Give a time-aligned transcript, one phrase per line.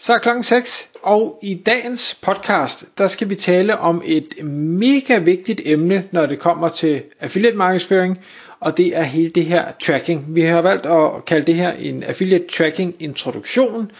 [0.00, 5.18] Så er klokken 6, og i dagens podcast, der skal vi tale om et mega
[5.18, 8.18] vigtigt emne, når det kommer til affiliate markedsføring,
[8.60, 10.24] og det er hele det her tracking.
[10.28, 13.90] Vi har valgt at kalde det her en affiliate tracking introduktion,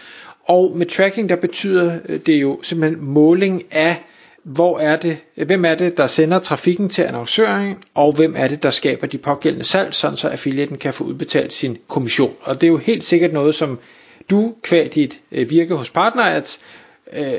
[0.47, 4.03] og med tracking, der betyder øh, det jo simpelthen måling af,
[4.43, 8.63] hvor er det, hvem er det, der sender trafikken til annoncøren, og hvem er det,
[8.63, 12.33] der skaber de pågældende salg, sådan så affiliaten kan få udbetalt sin kommission.
[12.41, 13.79] Og det er jo helt sikkert noget, som
[14.29, 16.59] du kvæg dit øh, virke hos PartnerAds
[17.13, 17.33] øh,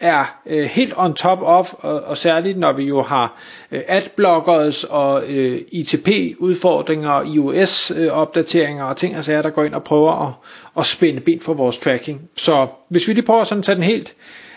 [0.00, 3.40] er øh, helt on top of, og, og særligt når vi jo har
[3.72, 9.84] øh, adblockers og øh, ITP-udfordringer, iOS-opdateringer øh, og ting og sager, der går ind og
[9.84, 10.32] prøver at,
[10.78, 12.20] at spænde ben for vores tracking.
[12.36, 14.14] Så hvis vi lige prøver sådan at tage den helt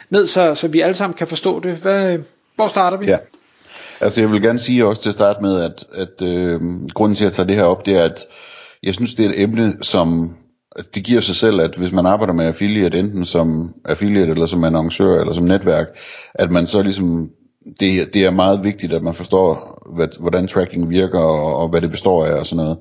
[0.09, 2.19] ned, så, så vi alle sammen kan forstå det, hvad,
[2.55, 3.05] hvor starter vi?
[3.05, 3.17] Ja.
[4.01, 6.61] Altså jeg vil gerne sige også til at starte med, at, at øh,
[6.93, 8.25] grunden til at tage det her op, det er, at
[8.83, 10.35] jeg synes, det er et emne, som
[10.95, 14.63] det giver sig selv, at hvis man arbejder med affiliate, enten som affiliate eller som
[14.63, 15.87] annoncør eller som netværk,
[16.33, 17.29] at man så ligesom,
[17.79, 21.81] det, det er meget vigtigt, at man forstår, hvad, hvordan tracking virker og, og hvad
[21.81, 22.77] det består af og sådan noget.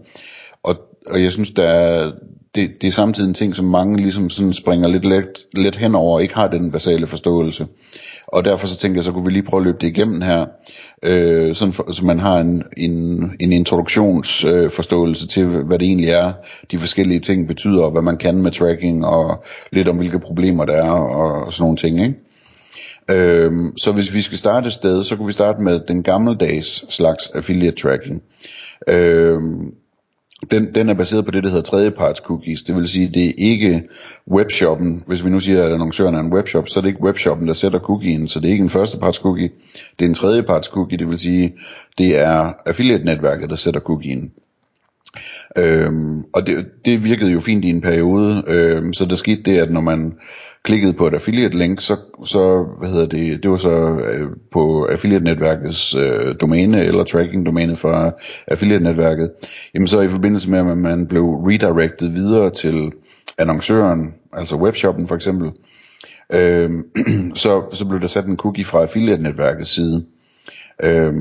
[0.63, 0.77] Og,
[1.07, 2.13] og jeg synes, der er,
[2.55, 6.15] det, det er samtidig en ting, som mange ligesom sådan springer lidt let, let henover
[6.15, 7.67] og ikke har den basale forståelse.
[8.33, 10.47] Og derfor så tænkte jeg, så kunne vi lige prøve at løbe det igennem her,
[11.03, 16.11] øh, sådan for, så man har en, en, en introduktionsforståelse øh, til, hvad det egentlig
[16.11, 16.33] er,
[16.71, 20.65] de forskellige ting betyder, og hvad man kan med tracking, og lidt om hvilke problemer
[20.65, 22.15] der er, og, og sådan nogle ting, ikke?
[23.11, 26.95] Øh, så hvis vi skal starte et sted, så kunne vi starte med den gammeldags
[26.95, 28.23] slags affiliate tracking.
[28.89, 29.41] Øh,
[30.51, 32.63] den, den er baseret på det, der hedder tredjeparts cookies.
[32.63, 33.83] Det vil sige, det er ikke
[34.31, 35.05] webshoppen.
[35.07, 37.55] Hvis vi nu siger, at annoncøren er en webshop, så er det ikke webshoppen, der
[37.55, 38.29] sætter cookien.
[38.29, 39.51] Så det er ikke en førsteparts cookie.
[39.99, 40.99] Det er en tredjeparts cookie.
[40.99, 41.55] Det vil sige,
[41.99, 44.33] det er affiliate-netværket, der sætter cookien.
[45.57, 48.43] Øhm, og det, det virkede jo fint i en periode.
[48.47, 50.15] Øhm, så der skete det, at når man
[50.69, 51.97] klikkede på et affiliate link, så,
[52.27, 57.47] så hvad hedder det, det var så øh, på affiliate netværkets øh, domæne eller tracking
[57.47, 58.11] domæne fra
[58.47, 59.31] affiliate netværket.
[59.75, 62.93] Jamen så i forbindelse med at man blev redirected videre til
[63.39, 65.51] annoncøren, altså webshoppen for eksempel,
[66.33, 66.71] øh,
[67.43, 70.05] så, så blev der sat en cookie fra affiliate netværkets side.
[70.85, 71.15] Øh,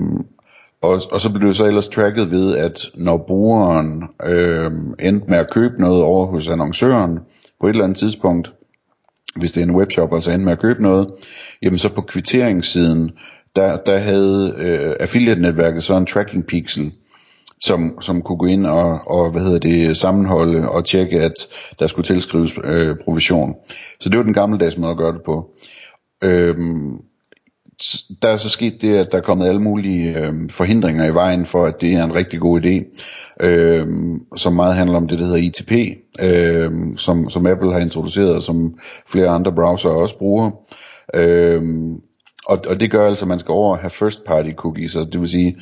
[0.82, 5.38] og, og så blev det så ellers tracket ved, at når brugeren øh, endte med
[5.38, 7.20] at købe noget over hos annoncøren
[7.60, 8.52] på et eller andet tidspunkt,
[9.40, 11.08] hvis det er en webshop, altså ende med at købe noget,
[11.62, 13.12] jamen så på kvitteringssiden,
[13.56, 16.94] der, der havde øh, affiliate-netværket så en tracking pixel,
[17.62, 21.34] som, som kunne gå ind og, og hvad hedder det, sammenholde og tjekke, at
[21.80, 23.56] der skulle tilskrives øh, provision.
[24.00, 25.50] Så det var den gammeldags måde at gøre det på.
[26.24, 26.98] Øhm,
[28.22, 31.46] der er så sket det, at der er kommet alle mulige øh, forhindringer i vejen
[31.46, 33.04] for, at det er en rigtig god idé,
[33.46, 33.88] øh,
[34.36, 35.72] som meget handler om det, der hedder ITP,
[36.22, 40.52] øh, som, som Apple har introduceret, og som flere andre browser også bruger.
[41.14, 41.62] Øh,
[42.46, 45.20] og, og det gør altså, at man skal over have first party cookies, og det
[45.20, 45.58] vil sige,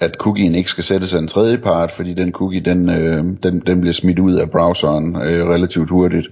[0.00, 3.60] at cookien ikke skal sættes af en tredje part, fordi den cookie, den, øh, den,
[3.66, 6.26] den bliver smidt ud af browseren øh, relativt hurtigt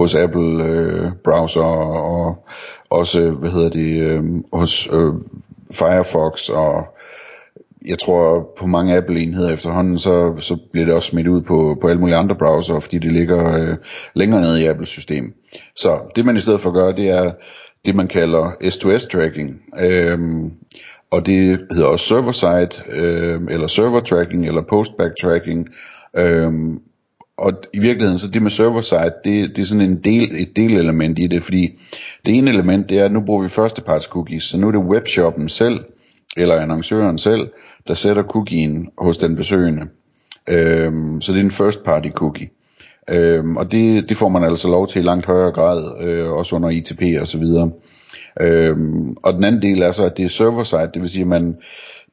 [0.00, 2.46] hos Apple øh, browser og
[2.90, 4.22] også, hvad hedder det, øh,
[4.52, 5.14] hos øh,
[5.72, 6.86] Firefox og
[7.86, 11.88] jeg tror på mange Apple-enheder efterhånden, så, så bliver det også smidt ud på, på
[11.88, 13.76] alle mulige andre browser, fordi det ligger øh,
[14.14, 15.34] længere nede i Apples system.
[15.76, 17.32] Så det man i stedet for gør, det er
[17.84, 19.60] det man kalder S2S tracking.
[19.80, 20.52] Øhm,
[21.10, 25.68] og det hedder også server-side, øh, eller server tracking, eller postback tracking.
[26.16, 26.80] Øhm,
[27.40, 31.18] og i virkeligheden, så det med server-side, det, det er sådan en del, et delelement
[31.18, 31.78] i det, fordi
[32.26, 34.80] det ene element, det er, at nu bruger vi førsteparts cookies, så nu er det
[34.80, 35.80] webshoppen selv,
[36.36, 37.48] eller annoncøren selv,
[37.88, 39.82] der sætter cookien hos den besøgende.
[40.48, 42.48] Øhm, så det er en first party cookie.
[43.10, 46.56] Øhm, og det, det får man altså lov til i langt højere grad, øh, også
[46.56, 47.70] under ITP og så videre.
[48.40, 51.28] Øhm, og den anden del er så, at det er server-side, det vil sige, at
[51.28, 51.56] man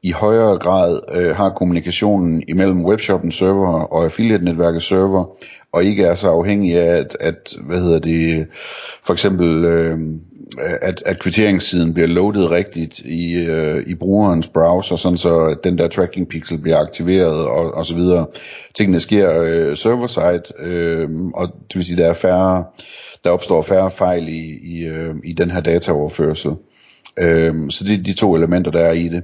[0.03, 5.37] i højere grad øh, har kommunikationen imellem webshoppens server og affiliate-netværkets server,
[5.71, 8.47] og ikke er så afhængig af, at, at hvad hedder det,
[9.05, 9.99] for eksempel, øh,
[10.81, 15.87] at, at kvitteringssiden bliver loadet rigtigt i, øh, i brugerens browser, sådan så den der
[15.87, 18.27] tracking pixel bliver aktiveret og, og så videre.
[18.75, 22.63] Tingene sker øh, server-side, øh, og det vil sige, der er færre,
[23.23, 26.51] der opstår færre fejl i, i, øh, i den her dataoverførsel.
[27.19, 29.23] Øh, så det er de to elementer, der er i det.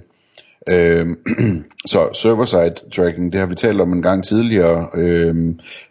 [0.69, 1.07] Øh,
[1.85, 5.35] så server-side tracking, det har vi talt om en gang tidligere, øh,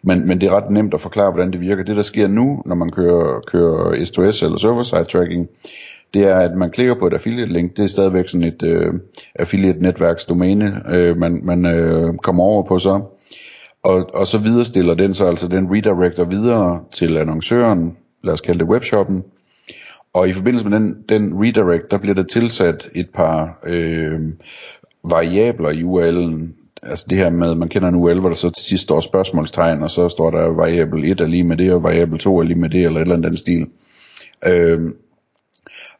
[0.03, 1.83] men, men det er ret nemt at forklare, hvordan det virker.
[1.83, 5.47] Det der sker nu, når man kører, kører S2S eller server-side tracking,
[6.13, 8.93] det er, at man klikker på et affiliate link, det er stadigvæk sådan et øh,
[9.35, 13.01] affiliate netværksdomæne, øh, man, man øh, kommer over på så,
[13.83, 18.59] og, og så viderestiller den så altså den redirector videre til annoncøren, lad os kalde
[18.59, 19.23] det webshoppen,
[20.13, 24.19] og i forbindelse med den, den redirect, der bliver der tilsat et par øh,
[25.03, 26.59] variabler i URL'en.
[26.83, 29.83] Altså det her med, man kender en URL, hvor der så til sidst står spørgsmålstegn,
[29.83, 32.59] og så står der variabel 1 er lige med det, og variabel 2 er lige
[32.59, 33.67] med det, eller et eller andet den stil.
[34.47, 34.79] Øh,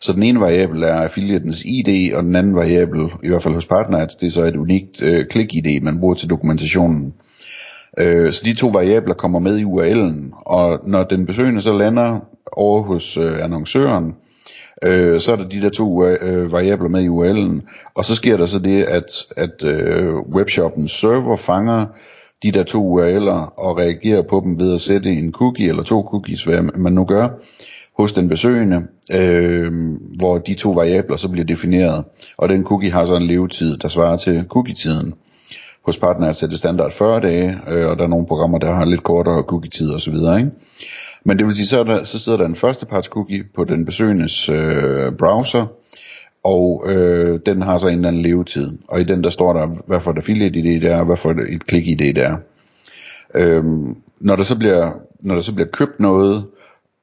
[0.01, 3.65] så den ene variabel er affiliatens ID, og den anden variabel, i hvert fald hos
[3.65, 7.13] Partners, det er så et unikt øh, klik-ID, man bruger til dokumentationen.
[8.00, 12.19] Øh, så de to variabler kommer med i URL'en, og når den besøgende så lander
[12.57, 14.15] over hos øh, annoncøren,
[14.83, 17.61] øh, så er der de der to øh, øh variabler med i URL'en,
[17.95, 21.85] og så sker der så det, at, at øh, webshoppens server fanger
[22.44, 26.07] de der to URL'er og reagerer på dem ved at sætte en cookie eller to
[26.09, 27.29] cookies, hvad man nu gør,
[27.97, 29.71] hos den besøgende, øh,
[30.17, 32.03] hvor de to variabler så bliver defineret,
[32.38, 35.13] og den cookie har så en levetid, der svarer til cookie-tiden.
[35.85, 38.85] Hos partner er det standard 40 dage, øh, og der er nogle programmer, der har
[38.85, 40.13] lidt kortere cookie-tid osv.
[40.13, 40.51] Ikke?
[41.23, 43.85] Men det vil sige, så, er der, så sidder der en førsteparts cookie på den
[43.85, 45.65] besøgendes øh, browser,
[46.43, 48.77] og øh, den har så en eller anden levetid.
[48.87, 51.31] Og i den der står der, hvad for et affiliate ID det er, hvad for
[51.31, 52.37] et klik ID det er.
[53.35, 56.45] Øhm, når, der så bliver, når der så bliver købt noget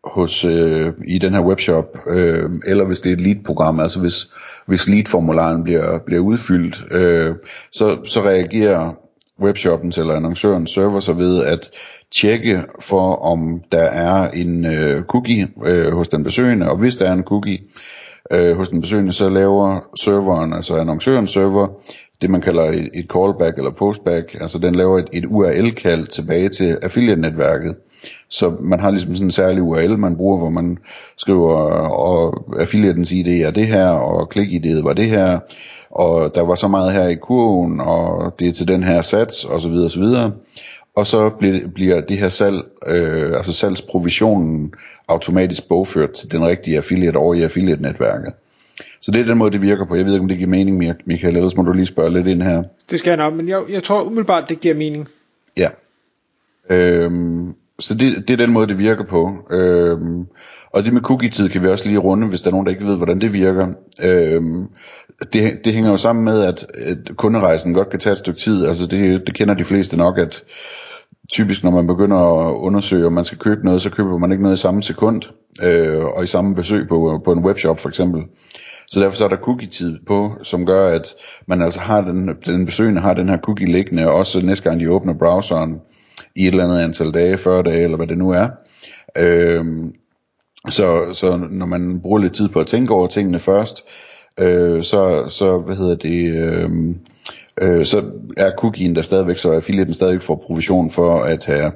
[0.05, 4.31] hos øh, i den her webshop, øh, eller hvis det er et lead-program, altså hvis,
[4.67, 7.35] hvis lead-formularen bliver, bliver udfyldt, øh,
[7.73, 8.95] så, så reagerer
[9.41, 11.71] webshoppens eller annoncørens server så ved at
[12.13, 17.09] tjekke for, om der er en øh, cookie øh, hos den besøgende, og hvis der
[17.09, 17.59] er en cookie
[18.33, 21.69] øh, hos den besøgende, så laver serveren, altså annoncørens server,
[22.21, 26.49] det man kalder et, et callback eller postback, altså den laver et, et URL-kald tilbage
[26.49, 27.75] til affiliate-netværket.
[28.29, 30.79] Så man har ligesom sådan en særlig URL, man bruger, hvor man
[31.17, 31.55] skriver,
[31.89, 35.39] og affiliatens ID er det her, og klik-ID'et var det her,
[35.91, 39.45] og der var så meget her i kurven, og det er til den her sats,
[39.45, 40.31] og så videre,
[40.95, 42.57] og så bliver, bliver det her salg,
[42.87, 44.75] øh, altså salgsprovisionen
[45.09, 48.33] automatisk bogført til den rigtige affiliate over i affiliate-netværket.
[49.01, 49.95] Så det er den måde, det virker på.
[49.95, 52.43] Jeg ved ikke, om det giver mening, Michael, ellers må du lige spørge lidt ind
[52.43, 52.63] her.
[52.91, 55.09] Det skal jeg nok, men jeg, jeg tror umiddelbart, det giver mening.
[55.57, 55.69] Ja.
[56.71, 59.31] Øhm, så det, det er den måde, det virker på.
[59.51, 60.27] Øhm,
[60.71, 62.87] og det med cookie-tid kan vi også lige runde, hvis der er nogen, der ikke
[62.87, 63.67] ved, hvordan det virker.
[64.03, 64.69] Øhm,
[65.33, 68.67] det, det hænger jo sammen med, at, at kunderejsen godt kan tage et stykke tid.
[68.67, 70.43] Altså det, det kender de fleste nok, at
[71.33, 74.43] typisk når man begynder at undersøge, om man skal købe noget, så køber man ikke
[74.43, 75.23] noget i samme sekund,
[75.63, 78.23] øh, og i samme besøg på, på en webshop for eksempel.
[78.87, 81.15] Så derfor så er der cookie-tid på, som gør, at
[81.47, 84.81] man altså har den, den besøgende har den her cookie liggende, og også næste gang
[84.81, 85.81] de åbner browseren
[86.37, 88.49] i et eller andet antal dage, 40 dage, eller hvad det nu er.
[89.19, 89.65] Øh,
[90.69, 93.85] så, så når man bruger lidt tid på at tænke over tingene først,
[94.41, 96.71] øh, så, så, hvad hedder det, øh,
[97.61, 101.73] øh, så er cookien der stadigvæk, så affiliaten stadigvæk får provision for at have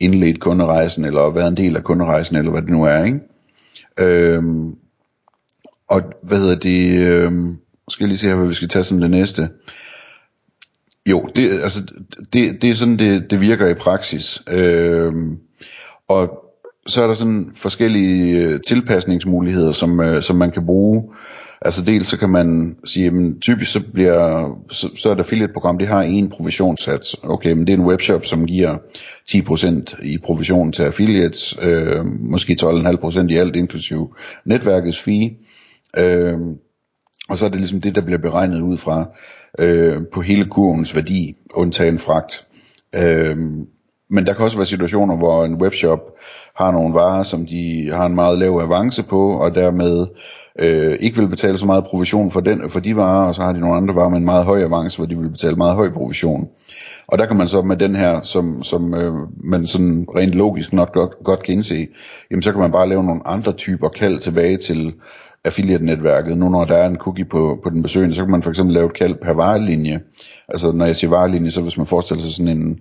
[0.00, 3.20] indledt kunderejsen, eller været en del af kunderejsen, eller hvad det nu er, ikke?
[4.00, 4.74] Øhm,
[5.88, 7.56] og hvad hedder det, øhm,
[7.88, 9.48] skal jeg lige se her, hvad vi skal tage som det næste.
[11.06, 11.82] Jo, det, altså,
[12.32, 14.42] det, det er sådan, det, det virker i praksis.
[14.50, 15.38] Øhm,
[16.08, 16.44] og
[16.86, 21.02] så er der sådan forskellige øh, tilpasningsmuligheder, som, øh, som man kan bruge.
[21.64, 25.78] Altså dels så kan man sige, at typisk så bliver, så, så er et affiliate-program,
[25.78, 27.16] det har en provisionssats.
[27.22, 28.78] Okay, men det er en webshop, som giver
[29.30, 34.08] 10% i provision til affiliates, øh, måske 12,5% i alt, inklusive
[34.44, 35.30] netværkets fee.
[35.98, 36.38] Øh,
[37.28, 39.08] og så er det ligesom det, der bliver beregnet ud fra
[39.58, 42.46] øh, på hele kurvens værdi, undtagen fragt.
[42.94, 43.36] Øh,
[44.10, 46.00] men der kan også være situationer, hvor en webshop
[46.56, 50.06] har nogle varer, som de har en meget lav avance på, og dermed
[50.58, 53.52] øh, ikke vil betale så meget provision for, den, for de varer, og så har
[53.52, 55.90] de nogle andre varer med en meget høj avance, hvor de vil betale meget høj
[55.90, 56.48] provision.
[57.06, 60.72] Og der kan man så med den her, som, som øh, man sådan rent logisk
[60.72, 61.88] nok godt, godt kan indse,
[62.30, 64.94] jamen så kan man bare lave nogle andre typer kald tilbage til
[65.44, 66.38] affiliate-netværket.
[66.38, 68.74] Nu når der er en cookie på, på den besøgende, så kan man for eksempel
[68.74, 70.00] lave et kald per varelinje.
[70.48, 72.78] Altså når jeg siger varelinje, så hvis man forestiller sig sådan en,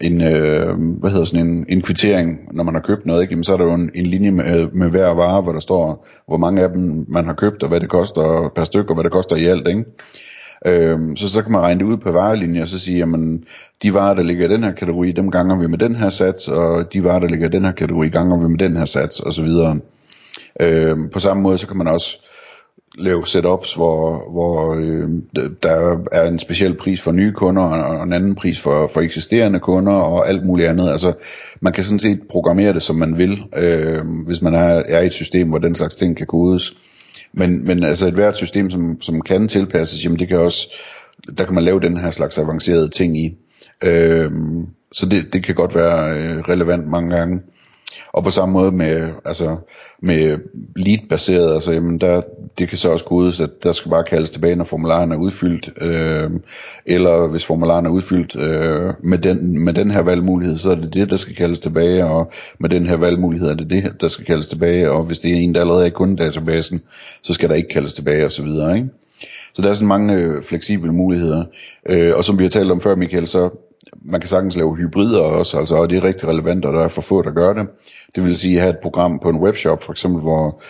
[0.00, 3.32] en, øh, hvad hedder sådan en, en kvittering, når man har købt noget, ikke?
[3.32, 6.06] Jamen, så er der jo en, en linje med, med hver vare, hvor der står,
[6.28, 9.04] hvor mange af dem man har købt, og hvad det koster per stykke, og hvad
[9.04, 9.84] det koster i alt, ikke?
[10.66, 13.44] Øhm, så så kan man regne det ud på varelinje, og så sige, jamen,
[13.82, 16.48] de varer, der ligger i den her kategori, dem ganger vi med den her sats,
[16.48, 19.20] og de varer, der ligger i den her kategori, ganger vi med den her sats,
[19.20, 19.78] og så videre.
[20.60, 22.18] Øhm, på samme måde, så kan man også
[22.98, 25.08] lave setups, hvor, hvor øh,
[25.62, 29.60] der er en speciel pris for nye kunder, og en anden pris for, for eksisterende
[29.60, 30.90] kunder, og alt muligt andet.
[30.90, 31.12] Altså,
[31.60, 35.06] man kan sådan set programmere det, som man vil, øh, hvis man er, er i
[35.06, 36.76] et system, hvor den slags ting kan kodes.
[37.32, 40.72] Men, men altså et hvert system, som, som kan tilpasses, jamen det kan også,
[41.38, 43.36] der kan man lave den her slags avancerede ting i.
[43.84, 44.30] Øh,
[44.92, 47.40] så det, det kan godt være øh, relevant mange gange.
[48.12, 49.56] Og på samme måde med, altså,
[50.02, 50.38] med
[50.76, 52.22] lead-baseret, altså, jamen der,
[52.58, 55.70] det kan så også kodes, at der skal bare kaldes tilbage, når formularen er udfyldt,
[55.80, 56.30] øh,
[56.86, 60.94] eller hvis formularen er udfyldt øh, med, den, med den her valgmulighed, så er det
[60.94, 64.24] det, der skal kaldes tilbage, og med den her valgmulighed er det det, der skal
[64.24, 66.82] kaldes tilbage, og hvis det er en, der allerede er i kundedatabasen,
[67.22, 68.88] så skal der ikke kaldes tilbage, og så videre, ikke?
[69.54, 71.44] Så der er sådan mange øh, fleksible muligheder.
[71.88, 73.50] Øh, og som vi har talt om før, Michael, så
[74.04, 76.88] man kan sagtens lave hybrider også, altså, og det er rigtig relevant, og der er
[76.88, 77.66] for få, der gør det.
[78.14, 80.62] Det vil sige at have et program på en webshop, for eksempel, hvor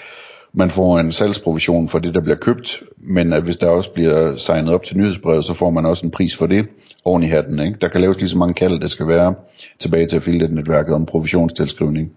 [0.54, 4.36] man får en salgsprovision for det, der bliver købt, men at hvis der også bliver
[4.36, 6.66] signet op til nyhedsbrevet, så får man også en pris for det
[7.04, 7.60] oven i hatten.
[7.60, 7.78] Ikke?
[7.80, 9.34] Der kan laves lige så mange kald, det skal være
[9.78, 12.12] tilbage til affiliate-netværket om provisionstilskrivning.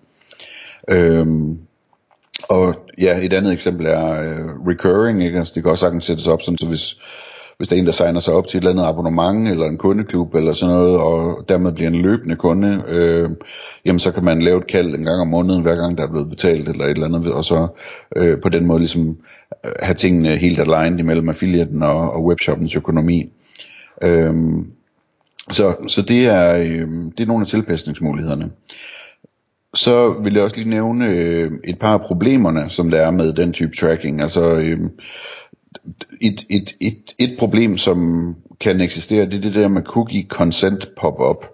[0.90, 1.58] Øhm,
[2.50, 5.38] og ja, et andet eksempel er øh, recurring, ikke?
[5.40, 6.98] Altså, det kan også sagtens sættes op, sådan, så hvis
[7.58, 9.78] hvis der er en, der signer sig op til et eller andet abonnement, eller en
[9.78, 13.30] kundeklub, eller sådan noget, og dermed bliver en løbende kunde, øh,
[13.86, 16.12] jamen så kan man lave et kald en gang om måneden, hver gang der er
[16.12, 17.68] blevet betalt, eller et eller andet, og så
[18.16, 19.18] øh, på den måde ligesom
[19.66, 23.32] øh, have tingene helt aligned imellem affiliaten og, og webshoppens økonomi.
[24.02, 24.34] Øh,
[25.50, 28.52] så, så det er, øh, det er nogle af tilpasningsmulighederne.
[29.74, 33.34] Så vil jeg også lige nævne øh, et par af problemerne, som der er med
[33.34, 34.22] den type tracking.
[34.22, 34.78] Altså, øh,
[36.22, 38.00] et, et, et, et problem, som
[38.60, 41.46] kan eksistere, det er det der med cookie consent pop-up.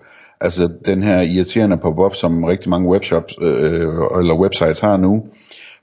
[0.41, 3.81] Altså den her irriterende pop-up, som rigtig mange webshops øh,
[4.19, 5.25] eller websites har nu,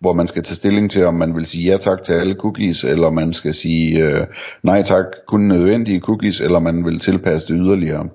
[0.01, 2.85] hvor man skal tage stilling til, om man vil sige ja tak til alle cookies,
[2.85, 4.27] eller man skal sige øh,
[4.63, 8.09] nej tak, kun nødvendige cookies, eller man vil tilpasse det yderligere.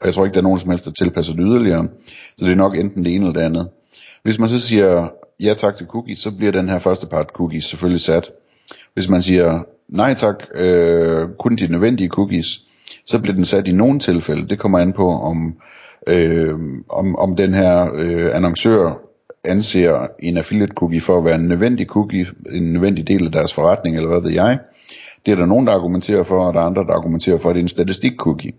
[0.00, 1.88] Og jeg tror ikke, der er nogen som helst, der tilpasser det yderligere.
[2.38, 3.68] Så det er nok enten det ene eller det andet.
[4.22, 5.08] Hvis man så siger
[5.40, 8.30] ja tak til cookies, så bliver den her første part cookies selvfølgelig sat.
[8.94, 12.62] Hvis man siger nej tak, øh, kun de nødvendige cookies,
[13.06, 14.48] så bliver den sat i nogle tilfælde.
[14.48, 15.54] Det kommer an på, om,
[16.06, 16.54] øh,
[16.88, 19.10] om, om den her øh, annoncør
[19.44, 23.52] anser en affiliate cookie for at være en nødvendig cookie, en nødvendig del af deres
[23.52, 24.58] forretning, eller hvad ved jeg.
[25.26, 27.54] Det er der nogen, der argumenterer for, og der er andre, der argumenterer for, at
[27.54, 28.52] det er en statistik cookie.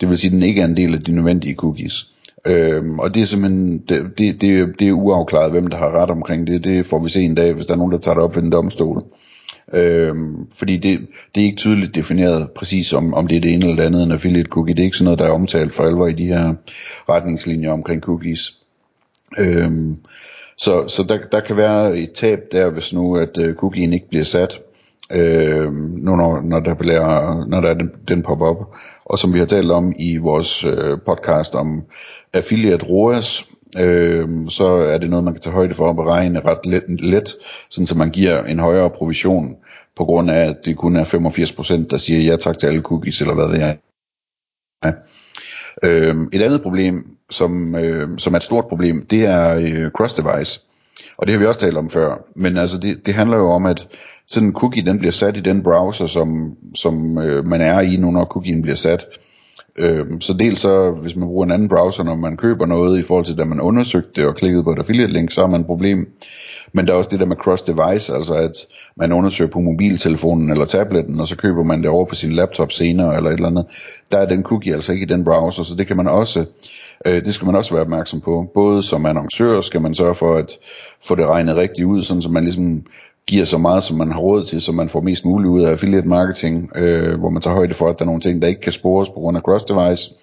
[0.00, 2.08] Det vil sige, at den ikke er en del af de nødvendige cookies.
[2.46, 6.10] Øhm, og det er simpelthen, det, det, det, det er uafklaret, hvem der har ret
[6.10, 6.64] omkring det.
[6.64, 8.42] Det får vi se en dag, hvis der er nogen, der tager det op ved
[8.42, 9.02] en domstol.
[9.72, 11.00] Øhm, fordi det,
[11.34, 14.02] det er ikke tydeligt defineret præcis om, om det er det ene eller det andet
[14.02, 14.74] en affiliate cookie.
[14.74, 16.54] Det er ikke sådan noget, der er omtalt for alvor i de her
[17.08, 18.56] retningslinjer omkring cookies.
[19.38, 19.96] Øhm,
[20.58, 24.08] så så der, der kan være et tab der, hvis nu at øh, cookien ikke
[24.08, 24.60] bliver sat,
[25.12, 28.74] øh, nu når, når der bliver, når der er den, den pop op
[29.08, 31.82] og som vi har talt om i vores øh, podcast om
[32.32, 33.47] affiliate ROAS,
[33.78, 37.34] øh, så er det noget, man kan tage højde for at beregne ret let, let
[37.70, 39.56] sådan så man giver en højere provision,
[39.98, 43.20] på grund af, at det kun er 85%, der siger ja tak til alle cookies,
[43.20, 43.78] eller hvad ved jeg.
[44.84, 44.92] Ja.
[45.84, 50.64] Øh, et andet problem, som, øh, som er et stort problem, det er øh, cross-device.
[51.18, 52.24] Og det har vi også talt om før.
[52.36, 53.88] Men altså det, det handler jo om, at
[54.26, 57.96] sådan en cookie, den bliver sat i den browser, som, som øh, man er i
[57.96, 59.06] nu, når cookien bliver sat.
[59.10, 59.27] Øh,
[59.78, 63.02] Øhm, så dels så, hvis man bruger en anden browser, når man køber noget, i
[63.02, 65.60] forhold til da man undersøgte det og klikkede på et affiliate link, så har man
[65.60, 66.08] et problem.
[66.72, 68.52] Men der er også det der med cross-device, altså at
[68.96, 72.72] man undersøger på mobiltelefonen eller tabletten, og så køber man det over på sin laptop
[72.72, 73.66] senere eller et eller andet.
[74.12, 76.44] Der er den cookie altså ikke i den browser, så det kan man også,
[77.06, 78.50] øh, det skal man også være opmærksom på.
[78.54, 80.58] Både som annoncør skal man sørge for at
[81.04, 82.82] få det regnet rigtigt ud, sådan så man ligesom
[83.26, 85.70] giver så meget, som man har råd til, så man får mest muligt ud af
[85.70, 88.60] affiliate marketing, øh, hvor man tager højde for, at der er nogle ting, der ikke
[88.60, 90.14] kan spores på grund af cross-device.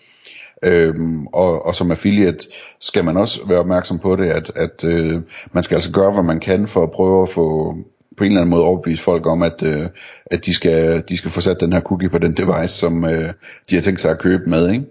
[0.63, 2.47] Øhm, og, og som affiliate
[2.79, 6.23] skal man også være opmærksom på det, at, at øh, man skal altså gøre, hvad
[6.23, 7.75] man kan for at prøve at få
[8.17, 9.89] på en eller anden måde overbevise folk om, at, øh,
[10.25, 13.33] at de, skal, de skal få sat den her cookie på den device, som øh,
[13.69, 14.69] de har tænkt sig at købe med.
[14.69, 14.85] Ikke?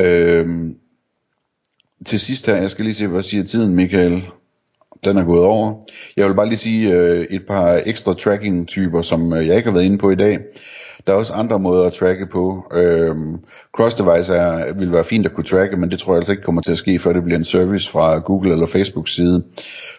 [0.00, 0.76] Øhm,
[2.06, 4.22] til sidst her, jeg skal lige se, hvad siger tiden, Michael?
[5.04, 5.74] den er gået over.
[6.16, 9.74] Jeg vil bare lige sige øh, et par ekstra tracking-typer, som øh, jeg ikke har
[9.74, 10.38] været inde på i dag.
[11.06, 12.64] Der er også andre måder at tracke på.
[12.74, 13.34] Øhm,
[13.78, 16.62] cross-device er, vil være fint at kunne tracke, men det tror jeg altså ikke kommer
[16.62, 19.44] til at ske, før det bliver en service fra Google eller Facebook side.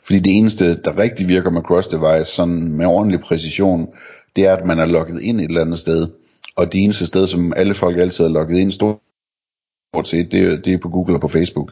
[0.04, 3.88] Fordi det eneste, der rigtig virker med cross-device, sådan med ordentlig præcision,
[4.36, 6.08] det er, at man er logget ind et eller andet sted.
[6.56, 8.98] Og det eneste sted, som alle folk altid er logget ind stort
[9.94, 11.72] stort set, det, det er på Google og på Facebook.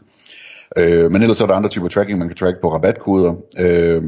[0.78, 3.34] Øh, men ellers er der andre typer tracking, man kan track på rabatkoder.
[3.60, 4.04] Øh,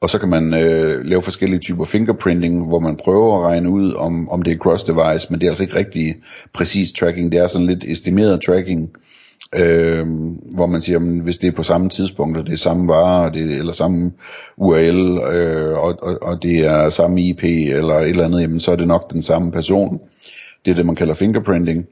[0.00, 3.94] Og så kan man øh, lave forskellige typer fingerprinting, hvor man prøver at regne ud,
[3.94, 6.14] om, om det er cross-device, men det er altså ikke rigtig
[6.54, 7.32] præcis tracking.
[7.32, 8.90] Det er sådan lidt estimeret tracking,
[9.54, 10.06] øh,
[10.54, 13.32] hvor man siger, at hvis det er på samme tidspunkt, og det er samme vare,
[13.32, 14.12] det, eller samme
[14.56, 18.72] URL, øh, og, og, og det er samme IP, eller et eller andet, jamen, så
[18.72, 20.00] er det nok den samme person.
[20.64, 21.84] Det er det, man kalder fingerprinting.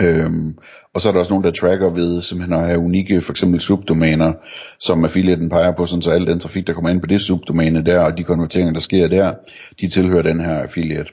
[0.00, 0.54] Øhm,
[0.94, 3.60] og så er der også nogen, der tracker ved simpelthen at have unikke, for eksempel
[3.60, 4.32] subdomæner,
[4.80, 7.84] som affiliaten peger på, sådan så al den trafik, der kommer ind på det subdomæne
[7.84, 9.34] der, og de konverteringer, der sker der,
[9.80, 11.10] de tilhører den her affiliate.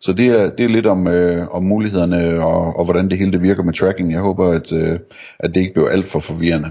[0.00, 3.32] Så det er, det er lidt om, øh, om mulighederne og, og hvordan det hele
[3.32, 4.12] det virker med tracking.
[4.12, 4.98] Jeg håber, at, øh,
[5.38, 6.70] at det ikke bliver alt for forvirrende.